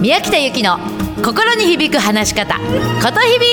[0.00, 0.78] 宮北由紀の
[1.22, 3.46] 心に響く話し方ことひび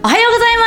[0.00, 0.62] おはようございま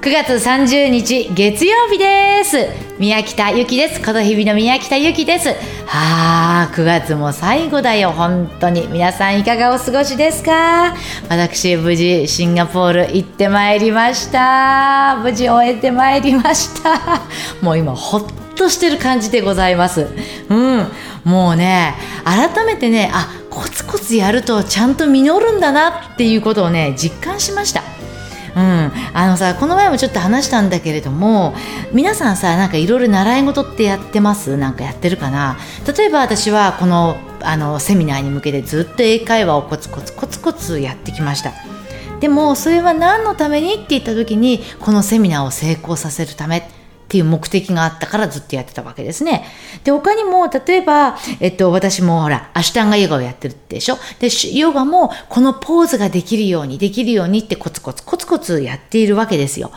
[0.00, 2.56] 9月30日月曜日です。
[2.98, 4.00] 宮北由紀です。
[4.00, 5.50] ことひびの宮北由紀です。
[5.50, 8.12] はあ9月も最後だよ。
[8.12, 8.88] 本当に。
[8.88, 10.94] 皆さんいかがお過ごしですか？
[11.28, 15.20] 私無事シンガポール行ってまいりました。
[15.22, 17.20] 無事終えてまいりました。
[17.60, 18.24] もう今ほっ
[18.56, 20.08] としてる感じでございます。
[20.48, 20.86] うん。
[21.24, 27.82] もうね、改めてね、あ、コツコツやるとちゃんと実るんだなっていうことをね、実感しました。
[28.54, 31.54] うん、あのさこの前もちょっと話したんだけれども
[31.92, 34.56] 皆さんさなんかいろいろ習い事ってやってます？
[34.56, 35.58] なんかやってるかな？
[35.94, 41.52] 例えば私はこのあのセミナーに向けてずっと英会話をコツコツコツコツやってきました
[42.20, 43.74] でもそれは何のために？
[43.74, 46.66] って言った時にこのセミナーを成功させるため
[47.06, 49.44] っていう目的があったからずっとやってたわけですね。
[49.84, 53.96] で、他にも、例えば、えっと、私もほら、アシュタンガヨガをやってるでしょ？
[54.18, 59.70] で、ヨガもこのポーズができるように、できるようにってコツコツコツコツやっているわけですよ。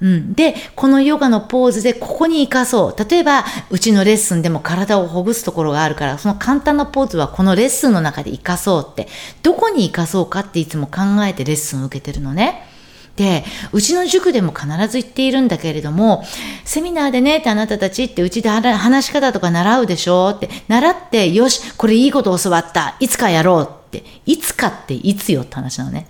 [0.00, 3.10] うん、で、このヨガのポーズでここに活かそう。
[3.10, 9.08] 例えば、うちのレッスンでも体をほぐすところがあるから、その簡単なポーズはこのレッスンの中で活かそうって、
[9.42, 12.75] どこに活かそうかっていつも考えてレッスンを受けてるのね。
[13.16, 16.22] で、うちの塾でも必ず言っているんだけれども、
[16.64, 22.96] セミナーでねってあなたたちってうちで話し方とか習うでしょって、習って、よし、これいいこと教わった。
[23.00, 24.04] いつかやろうって。
[24.26, 26.06] いつかっていつよって話なのね。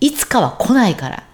[0.00, 1.24] いつかは来ないから。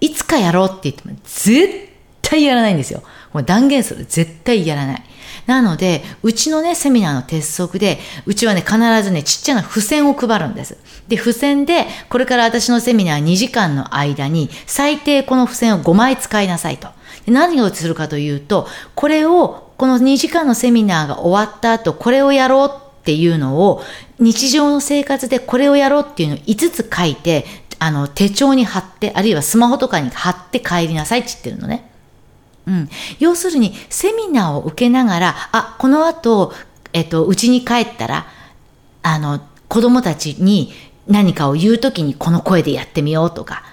[0.00, 1.88] いつかやろうって言っても絶
[2.20, 3.02] 対やらないんですよ。
[3.32, 4.04] もう断言する。
[4.04, 5.02] 絶対やらない。
[5.46, 10.76] なので、うちのね、セミナーの鉄則で、うちはね、必ずね、ちっちゃな付箋を配るんです。
[11.08, 16.88] で、付箋で、これから私のセミナー2時間の間に、最低この付箋を5枚使いなさいと。
[17.26, 23.82] で何をするかというと、これを、この2時間のセミナーが終わった後、これをやろうっていうのを、
[24.18, 27.46] 日常の生活でこれをやろうっていうのを5つ書いて、
[27.78, 31.87] あの、手帳に貼って、あるいはスマホとかに貼って帰りなさいって言ってるのね。
[32.68, 32.88] うん。
[33.18, 36.52] 要するに、セミナーを受けながら、あ、この後、
[36.92, 38.26] えっと、うちに帰ったら、
[39.02, 40.72] あの、子供たちに
[41.06, 43.64] 何かを言うときにこの声でやってみようとか、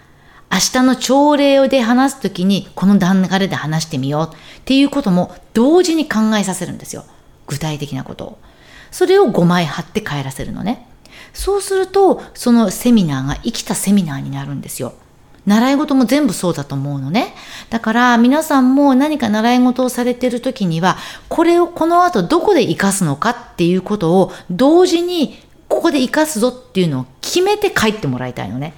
[0.52, 7.04] 明日の朝礼で話すときにこの流れで話してみようっていうことも同時に考えさせるんですよ。
[7.48, 8.38] 具体的なことを。
[8.92, 10.88] それを5枚貼って帰らせるのね。
[11.34, 14.94] そうすると、そのセミナーが生きたセミナーになるんですよ。
[15.46, 17.36] 習い事も全部そうだと思うのね。
[17.70, 20.98] だから皆さんも何か習い事をされてる時には、
[21.30, 28.74] これをこの後どこで活かすのかっていうことを同時にここで活かすぞっていうのを決めて帰ってもらいたいのね。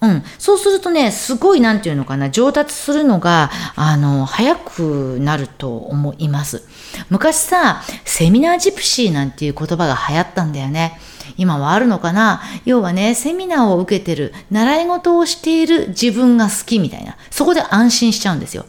[0.00, 0.22] うん。
[0.38, 6.64] そうするとね、すごいなんていうのかな、上達するのが、あの、早くなると思います。
[7.08, 11.00] 昔さ、セミナージプシーなんていう言葉が流行ったんだよね。
[11.36, 12.40] 今はあるのかな？
[12.64, 17.16] 要はね、セミナーを受けてる、習い事をしている自分が好きみたいな。
[17.30, 18.64] そこで安心しちゃうんですよ。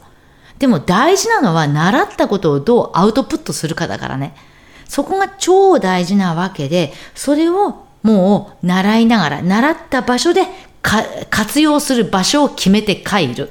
[0.58, 4.34] でも大事なのは、習ったことをどうアウトプットするかだからね。
[4.86, 10.46] そこが超大事なわけで、それをもう習いながら、習った場所で
[11.30, 13.50] 活用する場所を決めて帰る。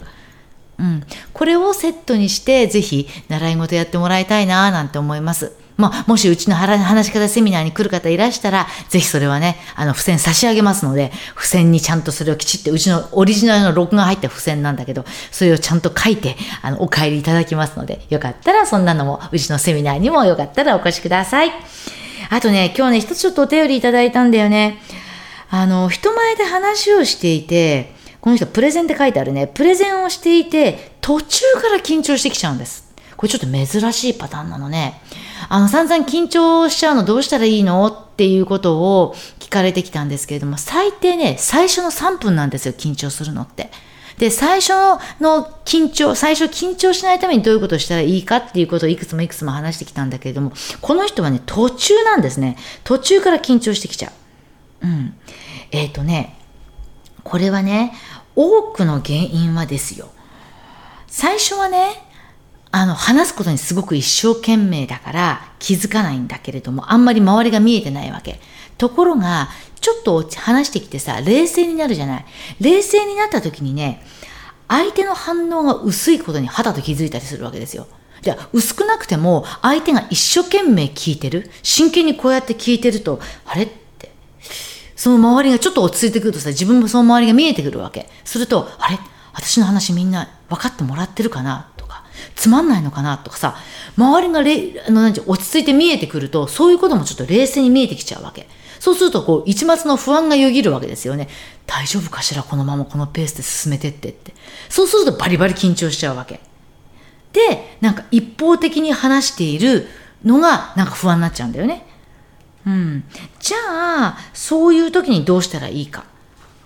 [0.79, 1.03] うん。
[1.33, 5.53] これをセットにして、ぜひ習い事やってもらいたいなぁなんて思います。
[5.77, 21.51] まあ、もしうちの話し方セミナーに来る方いらしたら、ぜひそれはね、あの、付箋差し上げますので、付箋にちゃんとそれをきちって、うちのオリジナルの録画入った付箋なんだけど、それをちゃんと書いて、あの、お帰りいただきますので、よかったらそんなのも、うちのセミナーにもよかったらお越しください。
[22.29, 24.81] あとね、今日ね、一つちょっとお便りいただいたんだよね。
[25.49, 29.47] あの、人前で話をしていて、この人プレゼンって書いてあるね。
[29.47, 32.86] プレゼンをしていて、途中から緊張してきちゃうんです。
[33.17, 35.01] これちょっと珍しいパターンなのね。
[35.49, 43.71] あの、散々緊張しちゃうのどうしたらいいのっていうことを聞かれてきたんですけれども、最低ね、最初の3分なんですよ、緊張するのって。
[44.17, 44.71] で、最初
[45.19, 52.57] の緊張、最初緊張しないためにどういうことをしたらいいかっていうことをいくつもいくつも話してきたんだけれども、この人はね、途中なんですね。
[52.83, 54.11] 途中から緊張してきちゃ
[54.81, 54.87] う。
[54.87, 55.13] うん。
[55.71, 56.35] えっ、ー、とね、
[57.23, 57.93] これはね、
[58.35, 60.09] 多くの原因はですよ。
[61.07, 62.06] 最初はね、
[62.71, 68.39] あの、話すことにすごく一生懸命だから気づかないんだけれども、あんまり周りが見えてないわけ。
[68.77, 69.49] ところが、
[69.79, 72.25] ちょっと話してきてさ、冷静になるじゃない。
[72.59, 74.03] 冷静になった時にね、
[74.67, 77.87] 相手の反応が薄いことに肌と気づいたりするわけですよ。
[78.21, 81.49] じゃ、薄くなくても、相手が一生懸命聞いてる。
[81.63, 84.11] 真剣にこうやって聞いてると、あれって、
[84.95, 88.09] その周りがちょっと落ち着いてくるとさ、自分もその周りが見えてくるわけ。
[88.25, 88.99] すると、あれ？
[89.33, 91.69] 私の話みんな分かってもらってるかな？
[92.35, 93.55] つまんないのかなとかさ
[93.97, 98.47] 周りがれあのなん落ち着いて見えてくるとそういうこともちょっと冷静に見えてきちゃうわけ。
[98.79, 101.27] そうするとこう一末の不安がよぎるわけですよね。
[101.65, 104.33] 大丈夫かしらこのままこのペースで進めてってって。
[104.69, 106.39] そうするとバリバリ緊張しちゃうわけ。
[107.33, 109.87] でなんか一方的に話している
[110.23, 111.85] のがなんか不安になっちゃうんだよね。
[112.65, 113.03] うん、
[113.39, 113.57] じゃ
[114.07, 116.05] あそういう時にどうしたらいいか。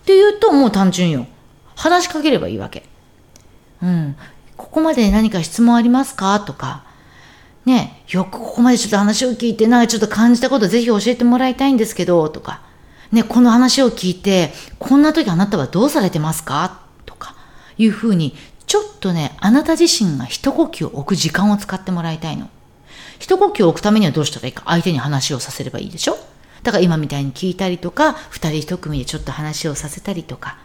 [0.02, 1.28] っていうともう単純よ。
[1.76, 2.84] 話しかければいいわけ。
[3.82, 4.16] うん、
[4.62, 6.40] ここまで何か質問ありますか？
[6.40, 6.84] とか。
[7.66, 12.62] ねよくここまでちょっと話を聞いてなんかちょっと感じたことぜひ教えてもらいたいんですけどとか。
[13.12, 16.82] ねこの話を聞いてこんな時あなたはどうされてますか？
[17.08, 17.36] とか。
[17.78, 18.36] いうふうに
[18.68, 22.50] ちょっとねあなた自身が一呼吸を置く時間を使ってもらいたいの。
[23.20, 24.64] 一呼吸を置くためにはどうしたらいいか？
[24.68, 26.18] 相手に話をさせればいいでしょ？
[26.64, 30.60] だから今みたいに聞いたりとか二人一組でちょっと話をさせたりとか、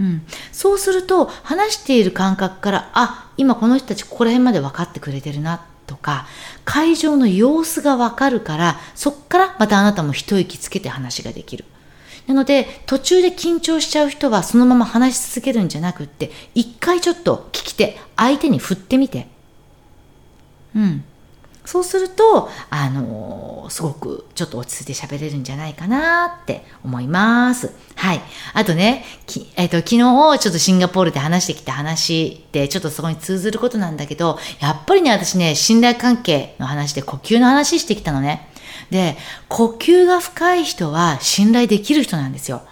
[0.00, 6.26] うん、そうすると話している感覚からあ今この人たちここら辺まで分かってくれてるなとか
[6.64, 11.64] 会場の様子が分かるからそっからまたあなたも一息つけて話ができる。
[12.26, 19.28] なので途中で緊張しちゃう人はそのまま話し続けるんじゃなくって一回ちょっと聞き手相手に振ってみて。
[20.74, 21.04] うん。
[21.66, 23.02] そうすると、あの
[23.70, 27.72] すごくちょっと落ち着いて喋れるんじゃないかなって思います。
[27.94, 28.20] はい。
[28.54, 29.98] あとね、きえっ、ー、と、昨日
[30.38, 38.48] ちょっとシンガポールで話してきた話で、ちょっとそこに通ずることなんだけど、やっぱりね、私ね、信頼関係の話で呼吸の話してきたのね。
[38.90, 39.16] で、
[39.48, 42.62] 呼吸が深い人は信頼できる人なんですよ。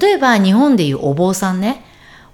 [0.00, 1.84] 例えば日本でいうお坊さんね。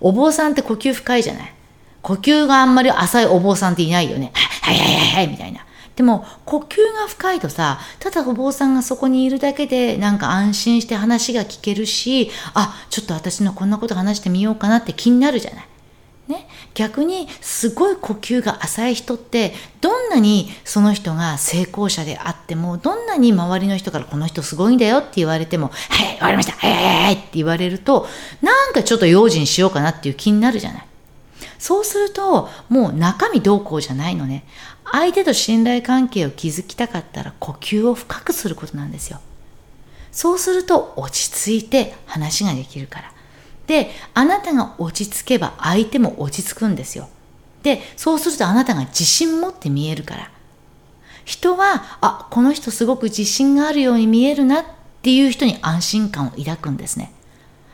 [0.00, 1.54] お坊さんって呼吸深いじゃない。
[2.02, 4.32] 呼吸があんまり浅いお坊さんっていないよね。
[4.62, 5.64] はいはいはいはいみたいな。
[5.96, 15.68] でも呼吸が深いとさただお坊さんがそこにいるだけでなんか安心して話が聞けるしあちょっと私のこんなこと話してみようかなって気になるじゃない。
[16.28, 19.52] ね、逆にすごい呼吸が浅い人って
[19.82, 28.08] どんなにその人が成功者であってもどんなに周りの人からこの人すごいんだよって言われても「はい終わりましたはいはいはい」って言われると
[28.40, 30.86] なんかちょっと用心しようかなっていう気になるじゃない。
[31.64, 34.44] そうするともう中身どうこうじゃないのね
[34.92, 39.18] 相手と信頼関係を築きたかったら呼吸を深くすることなんですよ。
[40.12, 43.12] そうすると落ち着いて話ができるから。
[43.66, 47.08] で、あなたが落ち着けば相手も落ち着くんですよ。
[47.62, 50.30] で、そうするとあなたが自信持って見えるから。
[51.24, 54.64] 人は、あ、この人すごく自信があるように見えるなっ
[55.00, 57.10] ていう人に安心感を抱くんですね。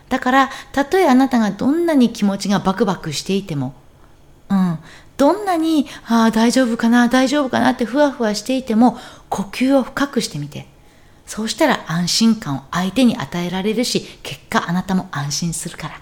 [0.09, 3.80] だから、たとえあなたがどんなに気持ちがバクバクしていても、
[4.51, 4.79] うん、
[5.17, 8.99] どんなに、ああ、大丈夫かな、大丈夫かなってふわふわしていても、
[9.29, 10.67] 呼吸を深くしてみて。
[11.27, 16.01] そうしたら安心感を相手に与えられるし、結果あなたも安心するから。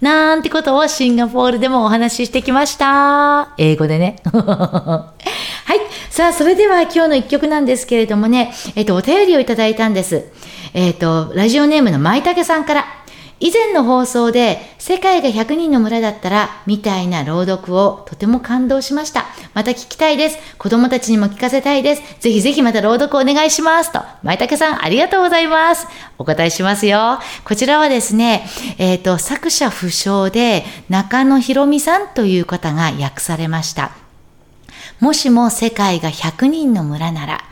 [0.00, 3.52] なんてことをシンガポールでもお話ししてきました。
[3.58, 4.16] 英語でね。
[4.32, 5.14] は
[5.74, 5.80] い。
[6.08, 10.24] さあ、それでは今日の一曲なんですけれどもね、えっと、お便りをいただいたんです。
[10.72, 12.86] えっと、ラジオネームのまいたけさんから、
[13.40, 19.24] 以前の放送で世界が100人の村だったらみたいな朗読をとても感動しました。
[19.54, 20.38] また聞きたいです。
[20.58, 22.02] 子供たちにも聞かせたいです。
[22.20, 23.92] ぜひぜひまた朗読お願いします。
[23.92, 25.86] と、舞竹さんありがとうございます。
[26.18, 27.18] お答えしますよ。
[27.44, 28.46] こちらはですね、
[28.76, 33.92] えっ、ー、と、作者不詳で中野博美さんという方が訳されました。
[35.00, 37.44] もしも世界が100人の村なら、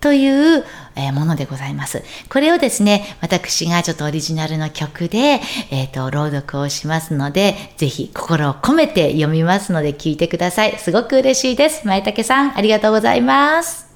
[0.00, 0.64] という
[0.96, 2.02] えものでございます。
[2.28, 10.78] これをですね、私がちょっとオリジナルの曲で、えっ、ー、と、朗読をしますので、ぜひ心を込めて読みますので聞いてください。
[10.78, 11.86] すごく嬉しいです。
[11.86, 13.86] 前竹さん、ありがとうございます。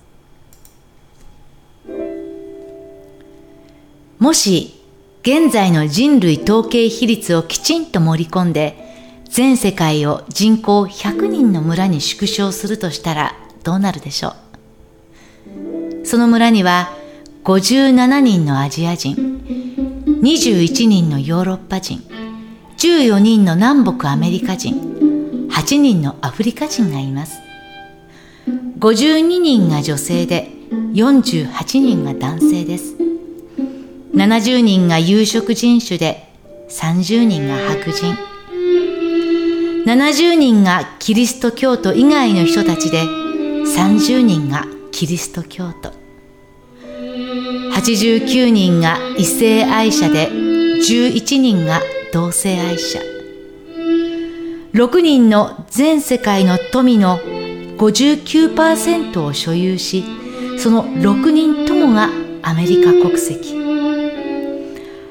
[4.19, 4.77] もし、
[5.23, 8.89] 現在の人類統計比率をきちんと盛り込んで、
[9.31, 14.50] 全世界を人口100人の村に縮小するとしたらどうなるでしょう？
[16.11, 16.91] その村には
[17.45, 19.15] 57人のアジア人、
[20.21, 22.01] 21人のヨーロッパ人、
[22.79, 24.75] 14人の南北アメリカ人、
[25.49, 27.39] 8人のアフリカ人がいます。
[28.81, 30.49] 52人が女性で
[30.95, 32.97] 48人が男性です。
[34.13, 36.29] 70人が有色人種で
[36.71, 38.17] 30人が白人。
[39.87, 46.00] 70人がキリスト教徒以外の人たちで30人がキリスト教徒
[47.73, 51.81] 89人が異性愛者で11人が
[52.13, 53.01] 同性愛者。
[54.73, 57.19] 6人の全世界の富の
[57.79, 60.05] 59%を所有し
[60.59, 62.09] その6人ともが
[62.43, 63.55] アメリカ国籍。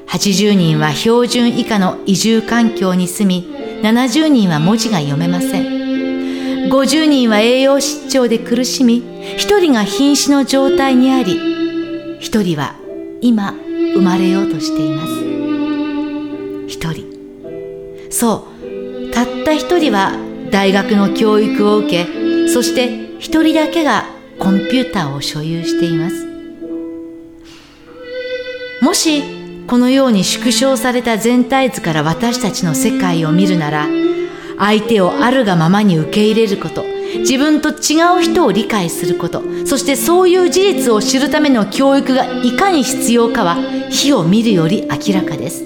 [0.06, 3.46] 80人は標準以下の移住環境に住み
[3.82, 5.80] 70人は文字が読めません。
[6.68, 11.59] 50人は栄養失調で苦しみ1人が瀕死の状態にあり
[12.20, 12.74] 1人は
[13.22, 13.52] 今
[13.94, 15.12] 生まれようとしています。
[16.78, 18.10] 1人。
[18.10, 19.10] そう。
[19.10, 20.12] たった1人は
[20.50, 24.04] 大学の教育を受けそして1人だけが
[24.38, 26.26] コンピューターを所有しています。
[28.82, 29.22] もし
[29.66, 33.86] このように縮小された全体図から私たちの世界を見るなら
[34.58, 39.42] 相手をあるがままに受け入れること自分と違う人を理解すること。
[39.66, 43.56] そしてそういう事実を知るための教育がいかに必要かは
[43.90, 45.64] 火を見るより明らかです。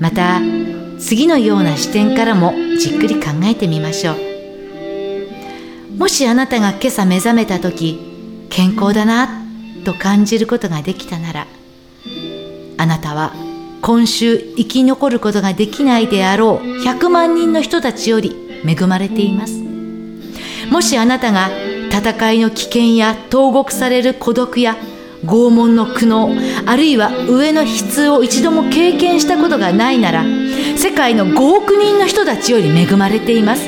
[0.00, 0.40] また
[0.98, 4.18] 次のような視点からもじっくり考えてみましょう。
[5.96, 9.28] もしあなたが今朝目覚めた時健康だな
[9.84, 11.46] と感じることができたなら
[12.76, 13.32] あなたは
[13.88, 19.62] 今週生き残ることができないであろう100万人の人たちより恵まれています。
[20.70, 21.48] もしあなたが
[21.90, 24.76] 戦いの危険や投獄される孤独や
[25.24, 30.22] 拷問の苦悩あるいは上の悲痛を一度も経験したことがないなら
[30.76, 33.66] 世界の5億人の人たちより恵まれています。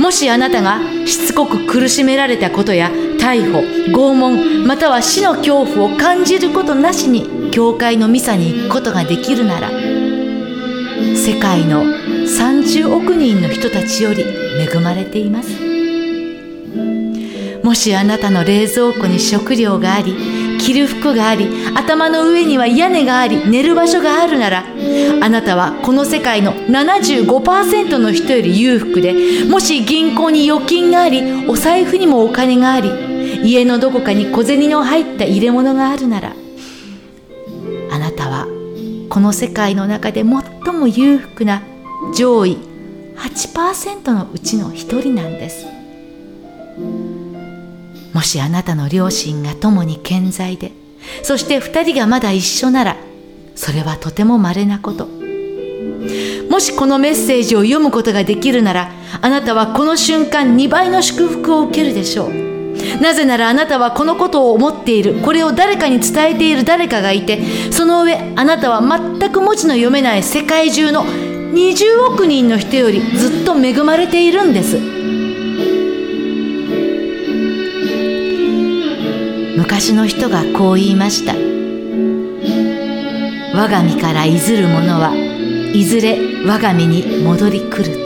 [0.00, 3.60] もしあなたがしつこく苦しめられたことや逮捕
[3.92, 14.24] 拷問または死の恐怖を感じることなしに教会のミサに行くことができるなら世界の30億人の人たちより
[14.58, 15.70] 恵まれています。
[17.62, 20.16] もしあなたの冷蔵庫に食料があり
[20.58, 24.64] 着る服があり頭の上には屋根があり寝る場所があるなら
[25.22, 33.09] あなたはこの世界の75%の人より裕福でもし銀行に預金がありお財布にもお金があり
[33.42, 36.34] 家のどこかに小銭の入った入れ物があるなら
[37.90, 38.46] あなたは
[39.08, 41.62] この世界の中で最も裕福な
[42.14, 42.58] 上位
[43.16, 45.66] 8%のうちの一人なんです。
[48.14, 50.72] もしあなたの両親が共に健在で
[51.22, 52.96] そして2人がまだ一緒なら
[53.54, 55.06] それはとても稀なこと。
[56.50, 62.49] もしこのメッセージを読むことができるならあなたはこの瞬間2倍の祝福を受けるでしょう。
[63.00, 65.14] なぜならあなたはこのことを思っている。
[65.22, 67.40] これを誰かに伝えている誰かがいて
[67.72, 74.78] その上あなたは全く文字の読めない世界中の20億人の人よりずっと恵まれているんです。
[79.56, 81.34] 昔の人がこう言いました。
[83.52, 85.12] 我が身からいずる者は
[85.74, 87.99] いずれ我が身に戻り来る。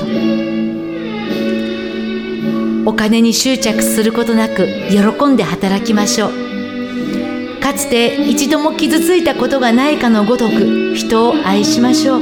[2.87, 7.61] お金に執着することなく喜んで働きましょう。
[7.61, 12.21] かつて一度も傷ついたことがないかのごとく人を愛しましょう。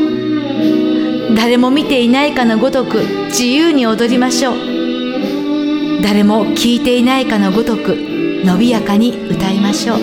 [1.34, 4.56] 誰も見ていないかのごとく自由に踊りましょう。
[6.02, 7.96] 誰も聞いていないかのごとく
[8.44, 9.98] 伸びやかに歌いましょう。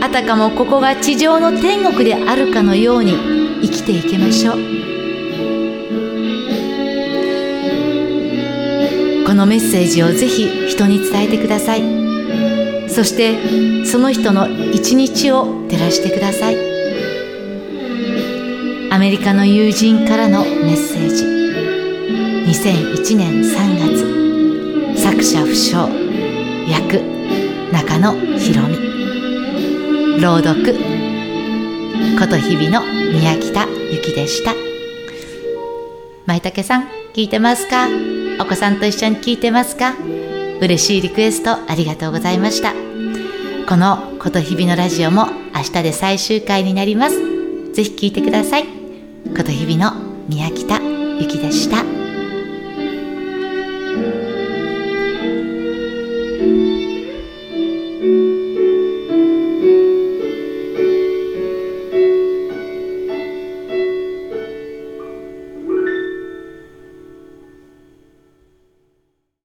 [0.00, 3.14] あたかもここが地上の天国であるかのように
[3.62, 4.75] 生きていきましょう。
[9.26, 11.82] このメッセージをぜひ人に伝えてください。
[12.88, 16.56] そしてその人の一日を照らしてください。
[18.92, 21.24] アメリカの友人からのメッセージ。
[22.62, 25.02] 2001年3月。
[25.02, 25.88] 作者不詳。
[26.70, 27.02] 役
[27.72, 30.22] 中野博美。
[30.22, 30.74] 朗読。
[32.16, 34.54] 琴日々の宮北由紀でした。
[36.26, 37.88] 舞竹さん聞いてますか？
[38.38, 39.94] お子さんと一緒に聞いてますか？
[40.60, 42.72] 嬉しいリクエストありがとうございました。
[43.68, 47.16] この「こと日々のラジオ」も明日で最終回になります。
[47.72, 48.64] ぜひ聞いてください。
[49.36, 50.80] こと日々の宮北
[51.18, 52.05] ゆきでした。